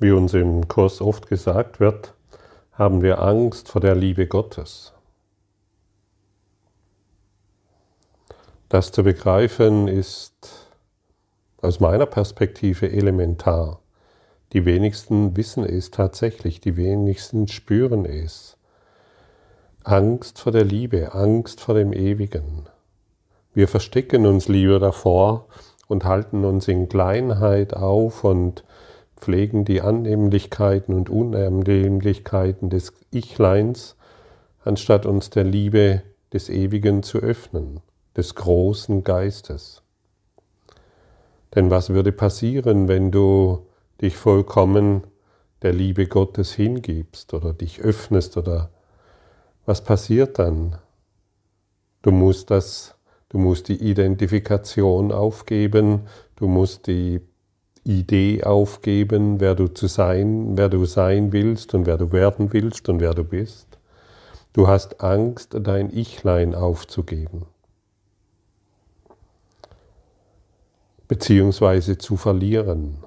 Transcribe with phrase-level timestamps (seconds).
[0.00, 2.14] Wie uns im Kurs oft gesagt wird,
[2.72, 4.92] haben wir Angst vor der Liebe Gottes.
[8.68, 10.68] Das zu begreifen ist
[11.60, 13.80] aus meiner Perspektive elementar.
[14.52, 18.56] Die wenigsten wissen es tatsächlich, die wenigsten spüren es.
[19.82, 22.68] Angst vor der Liebe, Angst vor dem Ewigen.
[23.52, 25.46] Wir verstecken uns lieber davor
[25.88, 28.62] und halten uns in Kleinheit auf und
[29.20, 33.96] pflegen die Annehmlichkeiten und Unannehmlichkeiten des Ichleins,
[34.64, 36.02] anstatt uns der Liebe
[36.32, 37.80] des Ewigen zu öffnen,
[38.16, 39.82] des großen Geistes.
[41.54, 43.66] Denn was würde passieren, wenn du
[44.00, 45.02] dich vollkommen
[45.62, 48.70] der Liebe Gottes hingibst oder dich öffnest oder
[49.66, 50.76] was passiert dann?
[52.02, 52.94] Du musst das,
[53.28, 56.02] du musst die Identifikation aufgeben,
[56.36, 57.20] du musst die
[57.88, 62.90] Idee aufgeben, wer du zu sein, wer du sein willst und wer du werden willst
[62.90, 63.66] und wer du bist.
[64.52, 67.46] Du hast Angst, dein Ichlein aufzugeben.
[71.08, 72.98] Beziehungsweise zu verlieren.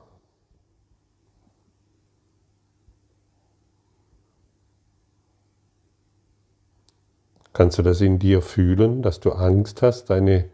[7.54, 10.46] Kannst du das in dir fühlen, dass du Angst hast, deine,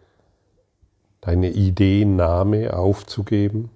[1.21, 3.69] deine Ideennahme aufzugeben?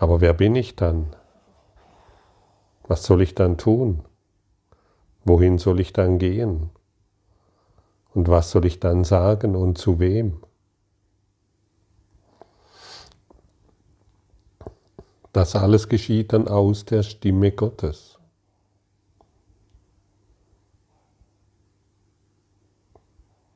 [0.00, 1.14] Aber wer bin ich dann?
[2.88, 4.02] Was soll ich dann tun?
[5.26, 6.70] Wohin soll ich dann gehen?
[8.14, 10.42] Und was soll ich dann sagen und zu wem?
[15.34, 18.18] Das alles geschieht dann aus der Stimme Gottes.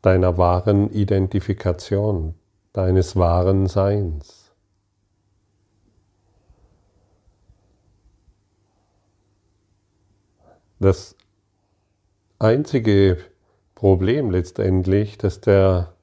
[0.02, 2.34] Deiner wahren Identifikation,
[2.74, 4.43] deines wahren Seins.
[10.84, 11.16] Das
[12.38, 13.16] einzige
[13.74, 15.94] Problem letztendlich, dass der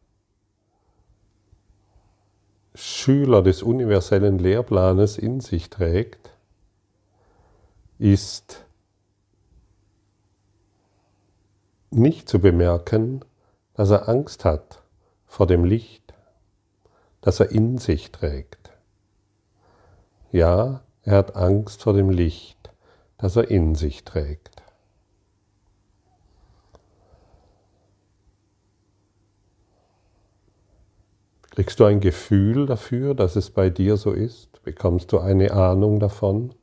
[2.74, 6.32] Schüler des universellen Lehrplanes in sich trägt,
[8.00, 8.66] ist
[11.92, 13.24] nicht zu bemerken,
[13.76, 14.82] dass er Angst hat
[15.28, 16.16] vor dem Licht,
[17.22, 18.72] das er in sich trägt.
[20.32, 22.72] Ja, er hat Angst vor dem Licht,
[23.20, 24.61] das er in sich trägt.
[31.52, 34.64] Kriegst du ein Gefühl dafür, dass es bei dir so ist?
[34.64, 36.56] Bekommst du eine Ahnung davon?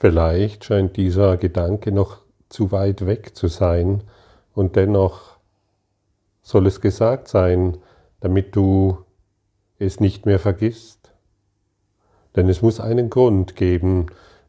[0.00, 4.02] Vielleicht scheint dieser Gedanke noch zu weit weg zu sein
[4.54, 5.38] und dennoch
[6.42, 7.78] soll es gesagt sein,
[8.18, 8.98] damit du
[9.78, 11.13] es nicht mehr vergisst.
[12.36, 14.06] Denn es muss einen Grund geben,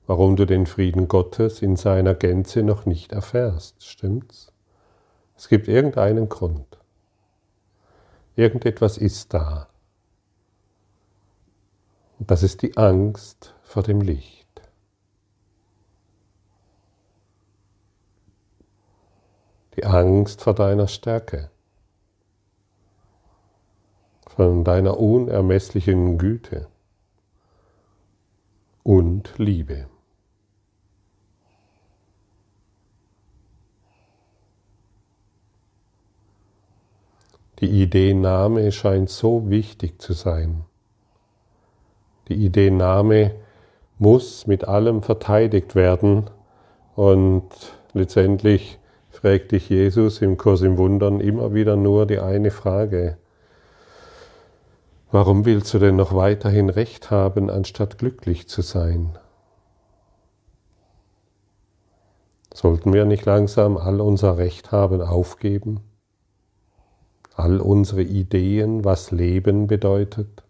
[0.07, 3.85] warum du den Frieden Gottes in seiner Gänze noch nicht erfährst.
[3.85, 4.51] Stimmt's?
[5.37, 6.79] Es gibt irgendeinen Grund.
[8.35, 9.67] Irgendetwas ist da.
[12.19, 14.45] Und das ist die Angst vor dem Licht.
[19.75, 21.49] Die Angst vor deiner Stärke,
[24.27, 26.67] von deiner unermesslichen Güte
[28.85, 29.87] und Liebe.
[37.59, 40.65] Die Ideennahme scheint so wichtig zu sein.
[42.27, 43.33] Die Ideennahme
[43.97, 46.29] muss mit allem verteidigt werden
[46.95, 47.49] und
[47.93, 48.77] letztendlich
[49.09, 53.17] fragt dich Jesus im Kurs im Wundern immer wieder nur die eine Frage.
[55.15, 59.17] Warum willst du denn noch weiterhin Recht haben, anstatt glücklich zu sein?
[62.53, 65.79] Sollten wir nicht langsam all unser Recht haben aufgeben?
[67.33, 70.43] All unsere Ideen, was Leben bedeutet?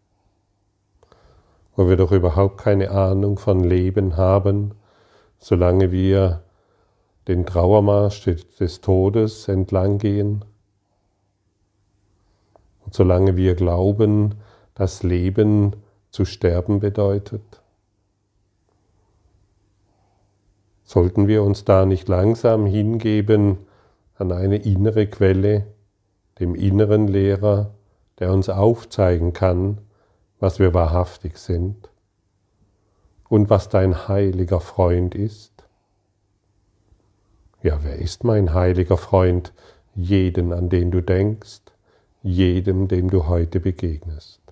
[1.76, 4.72] Wo wir doch überhaupt keine Ahnung von Leben haben,
[5.38, 6.42] solange wir
[7.28, 8.24] den Trauermarsch
[8.60, 10.44] des Todes entlang gehen?
[12.84, 14.34] Und solange wir glauben,
[14.76, 15.76] das Leben
[16.12, 17.62] zu sterben bedeutet?
[20.84, 23.58] Sollten wir uns da nicht langsam hingeben
[24.18, 25.66] an eine innere Quelle,
[26.40, 27.72] dem inneren Lehrer,
[28.20, 29.80] der uns aufzeigen kann,
[30.40, 31.90] was wir wahrhaftig sind
[33.30, 35.52] und was dein heiliger Freund ist?
[37.64, 39.54] Ja, wer ist mein heiliger Freund?
[39.96, 41.62] Jeden, an den du denkst,
[42.22, 44.45] jedem, dem du heute begegnest.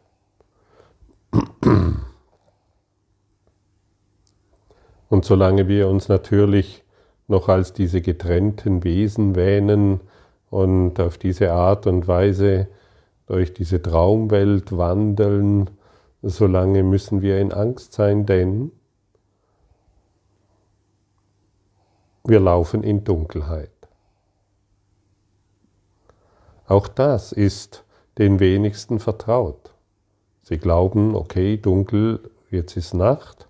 [5.10, 6.84] Und solange wir uns natürlich
[7.28, 10.02] noch als diese getrennten Wesen wähnen
[10.50, 12.68] und auf diese Art und Weise
[13.28, 15.70] durch diese Traumwelt wandeln,
[16.22, 18.72] solange müssen wir in Angst sein, denn
[22.24, 23.70] wir laufen in Dunkelheit.
[26.68, 27.84] Auch das ist
[28.18, 29.73] den wenigsten vertraut.
[30.44, 32.20] Sie glauben, okay, dunkel,
[32.52, 33.48] jetzt ist Nacht,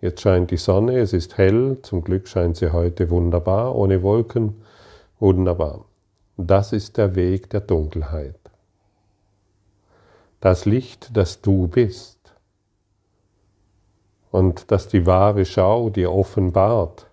[0.00, 4.62] jetzt scheint die Sonne, es ist hell, zum Glück scheint sie heute wunderbar, ohne Wolken,
[5.18, 5.84] wunderbar.
[6.38, 8.38] Das ist der Weg der Dunkelheit.
[10.40, 12.18] Das Licht, das du bist
[14.30, 17.06] und das die wahre Schau dir offenbart,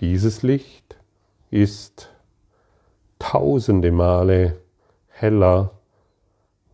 [0.00, 0.96] dieses Licht
[1.50, 2.10] ist
[3.20, 4.56] tausende Male
[5.08, 5.70] heller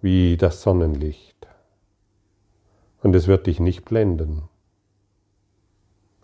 [0.00, 1.33] wie das Sonnenlicht.
[3.04, 4.48] Und es wird dich nicht blenden.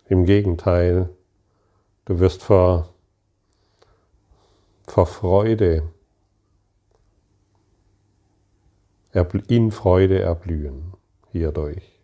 [0.07, 1.11] Im Gegenteil,
[2.05, 2.95] du wirst vor,
[4.87, 5.83] vor Freude,
[9.47, 10.95] in Freude erblühen
[11.31, 11.99] hierdurch.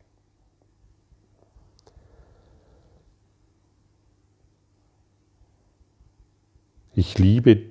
[6.93, 7.63] Ich liebe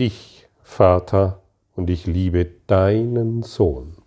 [0.00, 1.42] dich, Vater,
[1.76, 4.03] und ich liebe deinen Sohn.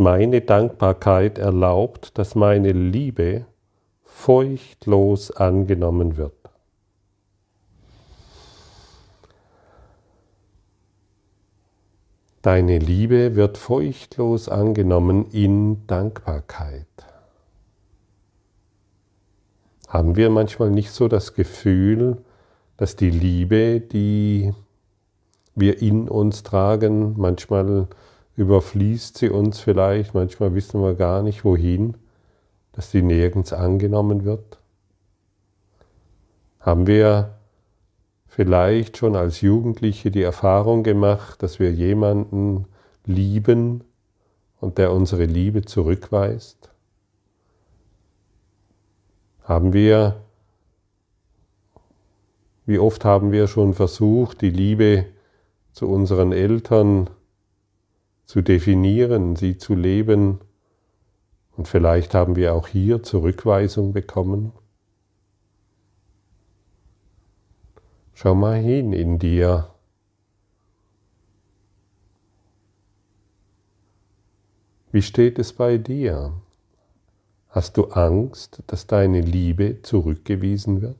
[0.00, 3.44] Meine Dankbarkeit erlaubt, dass meine Liebe
[4.02, 6.32] furchtlos angenommen wird.
[12.40, 16.86] Deine Liebe wird furchtlos angenommen in Dankbarkeit.
[19.86, 22.16] Haben wir manchmal nicht so das Gefühl,
[22.78, 24.54] dass die Liebe, die
[25.54, 27.16] wir in uns tragen.
[27.18, 27.86] Manchmal
[28.36, 31.96] überfließt sie uns vielleicht, manchmal wissen wir gar nicht wohin,
[32.72, 34.58] dass sie nirgends angenommen wird.
[36.60, 37.36] Haben wir
[38.26, 42.66] vielleicht schon als Jugendliche die Erfahrung gemacht, dass wir jemanden
[43.04, 43.82] lieben
[44.60, 46.70] und der unsere Liebe zurückweist?
[49.42, 50.22] Haben wir,
[52.66, 55.06] wie oft haben wir schon versucht, die Liebe
[55.72, 57.10] zu unseren Eltern
[58.30, 60.38] zu definieren, sie zu leben.
[61.56, 64.52] Und vielleicht haben wir auch hier Zurückweisung bekommen.
[68.14, 69.74] Schau mal hin in dir.
[74.92, 76.32] Wie steht es bei dir?
[77.48, 80.99] Hast du Angst, dass deine Liebe zurückgewiesen wird?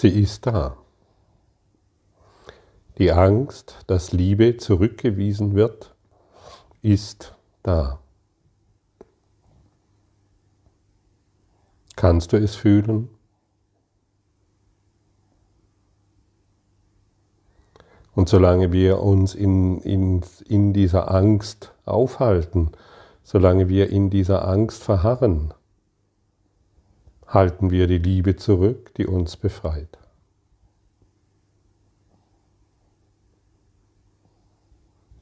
[0.00, 0.78] Sie ist da.
[2.96, 5.94] Die Angst, dass Liebe zurückgewiesen wird,
[6.80, 8.00] ist da.
[11.96, 13.10] Kannst du es fühlen?
[18.14, 22.70] Und solange wir uns in, in, in dieser Angst aufhalten,
[23.22, 25.52] solange wir in dieser Angst verharren,
[27.30, 29.98] halten wir die Liebe zurück, die uns befreit.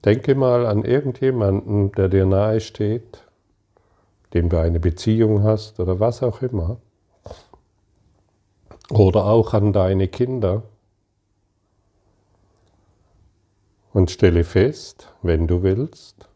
[0.04, 3.24] Denke mal an irgendjemanden, der dir nahe steht,
[4.32, 6.78] dem du eine Beziehung hast oder was auch immer.
[8.90, 10.62] Oder auch an deine Kinder.
[13.92, 16.28] Und stelle fest, wenn du willst,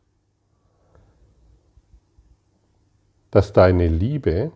[3.30, 4.52] dass deine Liebe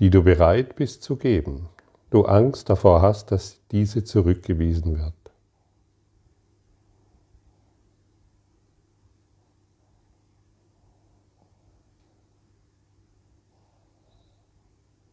[0.00, 1.68] die du bereit bist zu geben,
[2.08, 5.12] du Angst davor hast, dass diese zurückgewiesen wird.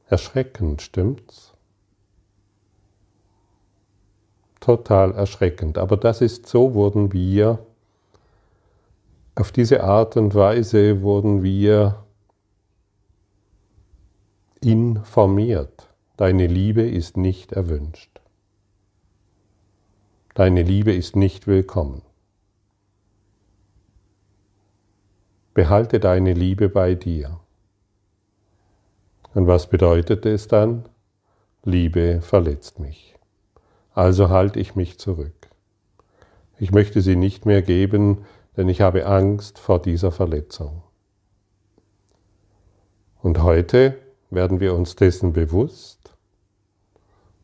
[0.10, 1.53] Erschreckend, stimmt's?
[4.62, 5.77] Total erschreckend.
[5.77, 7.60] Aber das ist so, wurden wir,
[9.36, 12.06] auf diese Art und Weise wurden wir
[14.67, 15.88] informiert.
[16.17, 18.19] Deine Liebe ist nicht erwünscht.
[20.33, 22.01] Deine Liebe ist nicht willkommen.
[25.53, 27.39] Behalte deine Liebe bei dir.
[29.33, 30.89] Und was bedeutet es dann?
[31.63, 33.15] Liebe verletzt mich.
[33.93, 35.47] Also halte ich mich zurück.
[36.59, 38.25] Ich möchte sie nicht mehr geben,
[38.57, 40.83] denn ich habe Angst vor dieser Verletzung.
[43.21, 43.97] Und heute
[44.29, 46.15] werden wir uns dessen bewusst,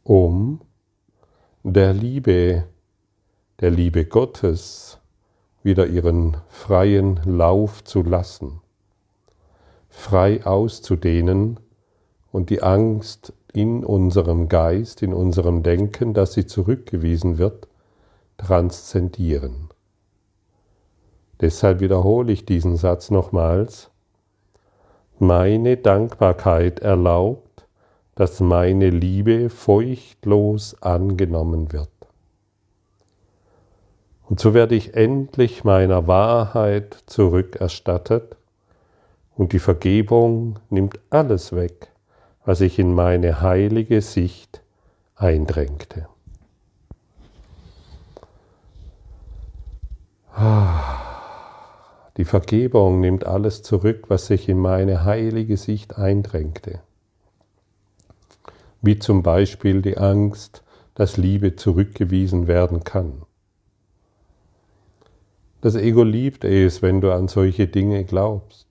[0.04, 0.62] um
[1.64, 2.66] der Liebe,
[3.60, 5.00] der Liebe Gottes
[5.64, 8.62] wieder ihren freien Lauf zu lassen,
[9.90, 11.60] frei auszudehnen
[12.32, 17.68] und die Angst in unserem Geist, in unserem Denken, dass sie zurückgewiesen wird,
[18.38, 19.70] transzendieren.
[21.40, 23.92] Deshalb wiederhole ich diesen Satz nochmals.
[25.20, 27.66] Meine Dankbarkeit erlaubt,
[28.16, 31.90] dass meine Liebe feuchtlos angenommen wird.
[34.30, 38.36] Und so werde ich endlich meiner Wahrheit zurückerstattet
[39.36, 41.90] und die Vergebung nimmt alles weg,
[42.46, 44.62] was ich in meine heilige Sicht
[45.16, 46.08] eindrängte.
[52.24, 56.80] Die Vergebung nimmt alles zurück, was sich in meine heilige Sicht eindrängte.
[58.82, 60.64] Wie zum Beispiel die Angst,
[60.96, 63.24] dass Liebe zurückgewiesen werden kann.
[65.60, 68.68] Das Ego liebt es, wenn du an solche Dinge glaubst.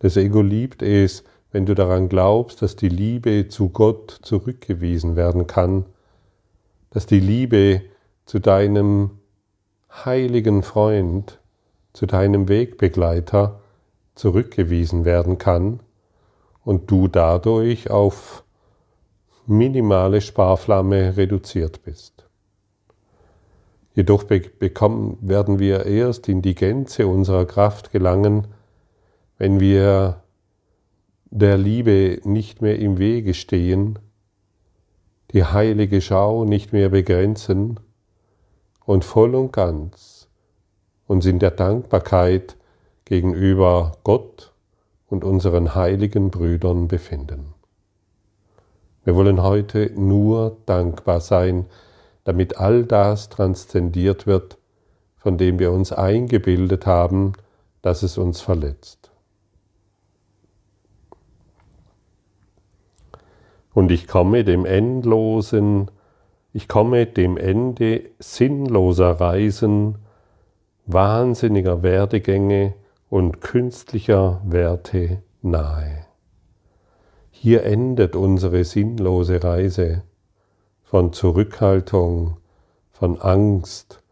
[0.00, 5.46] Das Ego liebt es, wenn du daran glaubst, dass die Liebe zu Gott zurückgewiesen werden
[5.46, 5.86] kann,
[6.90, 7.80] dass die Liebe
[8.26, 9.12] zu deinem
[10.04, 11.39] heiligen Freund,
[11.92, 13.60] zu deinem Wegbegleiter
[14.14, 15.80] zurückgewiesen werden kann
[16.64, 18.44] und du dadurch auf
[19.46, 22.26] minimale Sparflamme reduziert bist.
[23.94, 28.46] Jedoch bekommen, werden wir erst in die Gänze unserer Kraft gelangen,
[29.36, 30.22] wenn wir
[31.30, 33.98] der Liebe nicht mehr im Wege stehen,
[35.32, 37.80] die heilige Schau nicht mehr begrenzen
[38.84, 40.19] und voll und ganz
[41.10, 42.56] uns in der Dankbarkeit
[43.04, 44.52] gegenüber Gott
[45.08, 47.52] und unseren heiligen Brüdern befinden.
[49.02, 51.66] Wir wollen heute nur dankbar sein,
[52.22, 54.58] damit all das transzendiert wird,
[55.16, 57.32] von dem wir uns eingebildet haben,
[57.82, 59.10] dass es uns verletzt.
[63.74, 65.90] Und ich komme dem endlosen,
[66.52, 69.96] ich komme dem Ende sinnloser Reisen,
[70.86, 72.74] wahnsinniger Werdegänge
[73.08, 76.06] und künstlicher Werte nahe.
[77.30, 80.02] Hier endet unsere sinnlose Reise
[80.82, 82.36] von Zurückhaltung,
[82.90, 84.02] von Angst,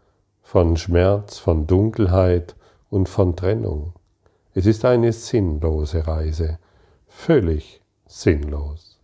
[0.42, 2.56] von Schmerz, von Dunkelheit
[2.88, 3.92] und von Trennung.
[4.54, 6.58] Es ist eine sinnlose Reise,
[7.06, 8.98] völlig sinnlos.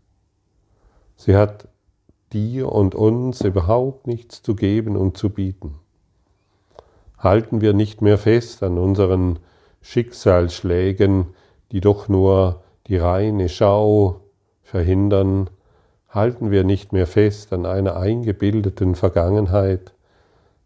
[1.17, 1.69] Sie hat
[2.33, 5.81] dir und uns überhaupt nichts zu geben und zu bieten.
[7.19, 9.39] Halten wir nicht mehr fest an unseren
[9.81, 11.27] Schicksalsschlägen,
[11.73, 14.21] die doch nur die reine Schau
[14.63, 15.51] verhindern,
[16.09, 19.93] halten wir nicht mehr fest an einer eingebildeten Vergangenheit,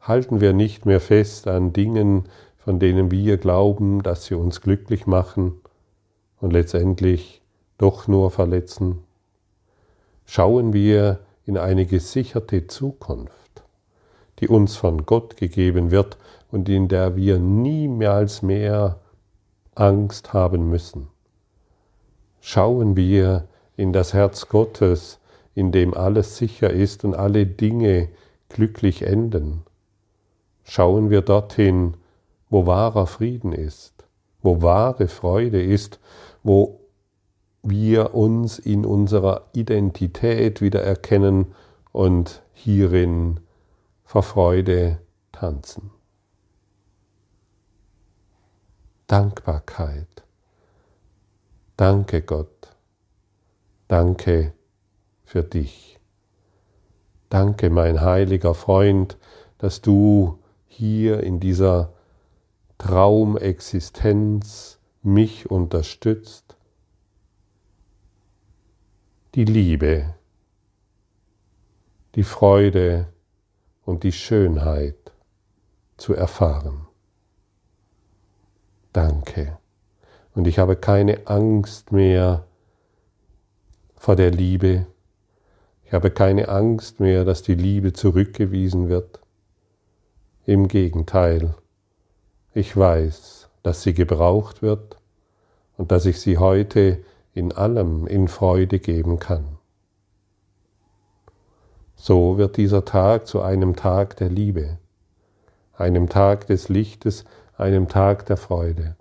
[0.00, 2.25] halten wir nicht mehr fest an Dingen,
[2.59, 5.61] von denen wir glauben, dass sie uns glücklich machen
[6.40, 7.40] und letztendlich
[7.78, 9.05] doch nur verletzen.
[10.26, 13.62] Schauen wir in eine gesicherte Zukunft,
[14.40, 16.19] die uns von Gott gegeben wird
[16.50, 19.00] und in der wir niemals mehr
[19.75, 21.09] Angst haben müssen.
[22.40, 25.21] Schauen wir in das Herz Gottes,
[25.55, 28.09] in dem alles sicher ist und alle Dinge
[28.49, 29.62] glücklich enden.
[30.64, 31.95] Schauen wir dorthin,
[32.50, 33.93] wo wahrer Frieden ist,
[34.43, 36.00] wo wahre Freude ist,
[36.43, 36.81] wo
[37.62, 41.55] wir uns in unserer Identität wieder erkennen
[41.93, 43.40] und hierin
[44.05, 44.99] vor Freude
[45.33, 45.90] tanzen.
[49.09, 50.23] Dankbarkeit.
[51.79, 52.77] Danke Gott.
[53.88, 54.53] Danke
[55.25, 55.99] für dich.
[57.31, 59.17] Danke, mein heiliger Freund,
[59.57, 61.95] dass du hier in dieser
[62.77, 66.59] Traumexistenz mich unterstützt.
[69.35, 70.17] Die Liebe,
[72.15, 73.11] die Freude
[73.87, 75.15] und die Schönheit
[75.97, 76.88] zu erfahren.
[78.99, 79.57] Danke.
[80.35, 82.49] Und ich habe keine Angst mehr
[83.95, 84.87] vor der Liebe,
[85.85, 89.21] ich habe keine Angst mehr, dass die Liebe zurückgewiesen wird.
[90.47, 91.55] Im Gegenteil,
[92.52, 94.97] ich weiß, dass sie gebraucht wird
[95.76, 96.99] und dass ich sie heute
[97.35, 99.59] in allem in Freude geben kann.
[101.95, 104.78] So wird dieser Tag zu einem Tag der Liebe,
[105.76, 107.25] einem Tag des Lichtes,
[107.59, 108.97] einem Tag der Freude.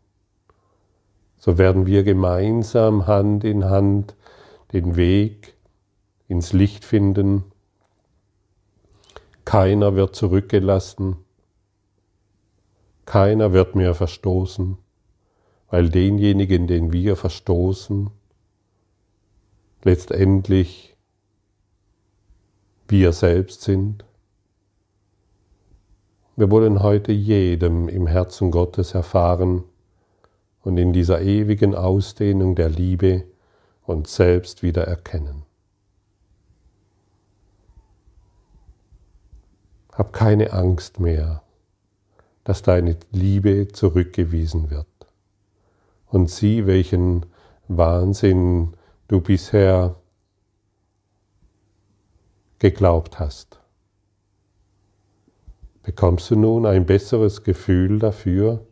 [1.38, 4.16] So werden wir gemeinsam Hand in Hand
[4.74, 5.56] den Weg
[6.28, 7.46] ins Licht finden.
[9.46, 11.18] Keiner wird zurückgelassen,
[13.06, 14.78] keiner wird mehr verstoßen,
[15.70, 18.10] weil denjenigen, den wir verstoßen,
[19.84, 20.98] letztendlich
[22.90, 24.04] wir selbst sind.
[26.40, 29.64] Wir wollen heute jedem im Herzen Gottes erfahren
[30.62, 33.24] und in dieser ewigen Ausdehnung der Liebe
[33.88, 35.42] uns selbst wieder erkennen.
[39.92, 41.42] Hab keine Angst mehr,
[42.44, 44.86] dass deine Liebe zurückgewiesen wird.
[46.06, 47.26] Und sieh, welchen
[47.68, 48.78] Wahnsinn
[49.08, 49.96] du bisher
[52.60, 53.57] geglaubt hast.
[55.88, 58.68] Bekommst du nun ein besseres Gefühl dafür,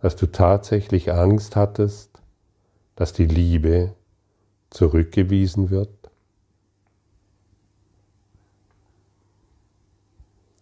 [0.00, 2.22] dass du tatsächlich Angst hattest,
[2.94, 3.96] dass die Liebe
[4.70, 5.90] zurückgewiesen wird?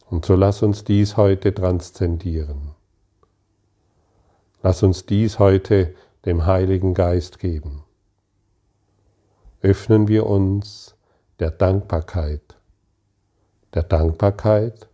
[0.07, 2.71] Und so lass uns dies heute transzendieren.
[4.62, 7.85] Lass uns dies heute dem Heiligen Geist geben.
[9.61, 10.97] Öffnen wir uns
[11.38, 12.57] der Dankbarkeit,
[13.75, 14.90] der Dankbarkeit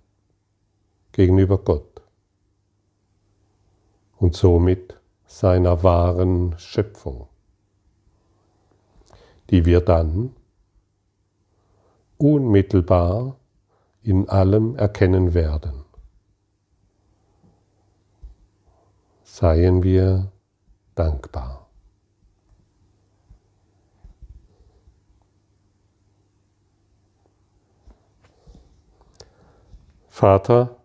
[1.16, 2.02] gegenüber Gott
[4.18, 7.26] und somit seiner wahren Schöpfung,
[9.48, 10.36] die wir dann
[12.18, 13.36] unmittelbar
[14.02, 15.86] in allem erkennen werden.
[19.22, 20.30] Seien wir
[20.94, 21.66] dankbar.
[30.08, 30.75] Vater,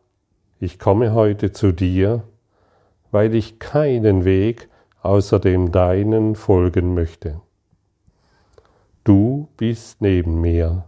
[0.62, 2.21] ich komme heute zu dir,
[3.10, 4.69] weil ich keinen Weg
[5.02, 7.41] außer dem deinen folgen möchte.
[9.04, 10.86] Du bist neben mir,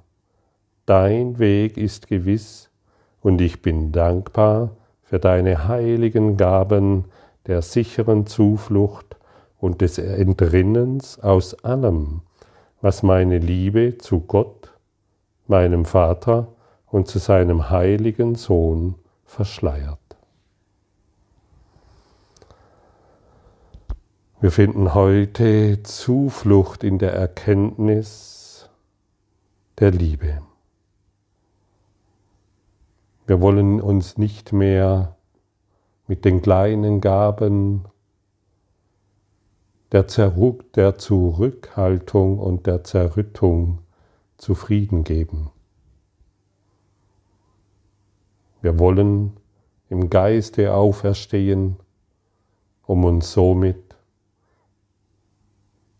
[0.85, 2.69] dein Weg ist gewiss,
[3.21, 7.05] und ich bin dankbar für deine heiligen Gaben
[7.47, 9.15] der sicheren Zuflucht
[9.59, 12.21] und des Entrinnens aus allem,
[12.81, 14.71] was meine Liebe zu Gott,
[15.47, 16.49] meinem Vater
[16.85, 18.95] und zu seinem heiligen Sohn
[19.33, 19.99] verschleiert.
[24.39, 28.69] Wir finden heute Zuflucht in der Erkenntnis
[29.79, 30.41] der Liebe.
[33.25, 35.15] Wir wollen uns nicht mehr
[36.07, 37.85] mit den kleinen Gaben
[39.93, 43.79] der, Zerruck, der Zurückhaltung und der Zerrüttung
[44.37, 45.51] zufrieden geben.
[48.63, 49.35] Wir wollen
[49.89, 51.75] im Geiste auferstehen,
[52.85, 53.97] um uns somit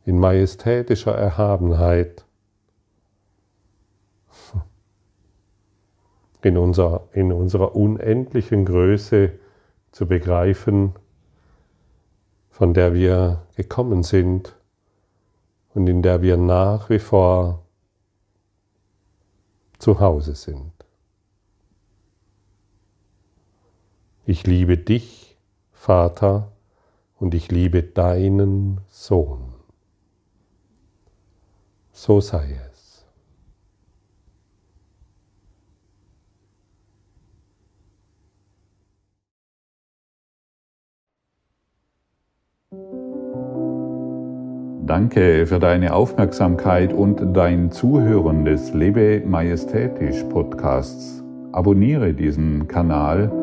[0.06, 2.26] in majestätischer Erhabenheit
[6.41, 9.34] in, unser, in unserer unendlichen Größe
[9.91, 10.93] zu begreifen,
[12.49, 14.56] von der wir gekommen sind
[15.73, 17.65] und in der wir nach wie vor
[19.80, 20.83] zu Hause sind.
[24.26, 25.38] Ich liebe dich,
[25.74, 26.54] Vater,
[27.20, 29.54] und ich liebe deinen Sohn.
[31.92, 33.06] So sei es.
[44.86, 51.22] Danke für deine Aufmerksamkeit und dein Zuhören des Lebe Majestätisch Podcasts.
[51.52, 53.43] Abonniere diesen Kanal